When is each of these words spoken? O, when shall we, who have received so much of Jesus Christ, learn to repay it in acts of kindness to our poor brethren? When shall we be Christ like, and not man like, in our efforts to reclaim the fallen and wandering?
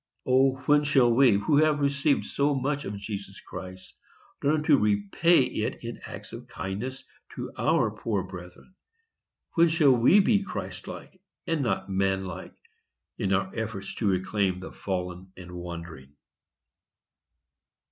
O, 0.25 0.53
when 0.65 0.83
shall 0.83 1.13
we, 1.13 1.33
who 1.33 1.57
have 1.57 1.79
received 1.79 2.25
so 2.25 2.55
much 2.55 2.85
of 2.85 2.97
Jesus 2.97 3.39
Christ, 3.39 3.93
learn 4.41 4.63
to 4.63 4.75
repay 4.79 5.43
it 5.43 5.83
in 5.83 5.99
acts 6.07 6.33
of 6.33 6.47
kindness 6.47 7.03
to 7.35 7.51
our 7.55 7.91
poor 7.91 8.23
brethren? 8.23 8.73
When 9.53 9.69
shall 9.69 9.95
we 9.95 10.19
be 10.19 10.41
Christ 10.41 10.87
like, 10.87 11.21
and 11.45 11.61
not 11.61 11.87
man 11.91 12.25
like, 12.25 12.55
in 13.19 13.31
our 13.31 13.51
efforts 13.55 13.93
to 13.97 14.07
reclaim 14.09 14.59
the 14.59 14.71
fallen 14.71 15.31
and 15.37 15.51
wandering? 15.51 16.13